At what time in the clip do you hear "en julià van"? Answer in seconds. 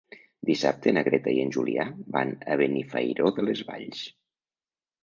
1.43-2.35